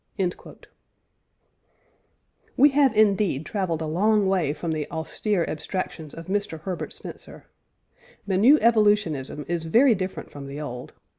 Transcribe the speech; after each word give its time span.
"We 2.57 2.69
have 2.69 2.97
indeed 2.97 3.45
travelled 3.45 3.83
a 3.83 3.85
long 3.85 4.25
way 4.25 4.51
from 4.51 4.71
the 4.71 4.89
austere 4.89 5.45
abstractions 5.47 6.15
of 6.15 6.25
Mr. 6.25 6.61
Herbert 6.61 6.91
Spencer. 6.91 7.45
The 8.25 8.39
new 8.39 8.57
evolutionism 8.61 9.45
is 9.47 9.65
very 9.65 9.93
different 9.93 10.31
from 10.31 10.47
the 10.47 10.59
old. 10.59 10.93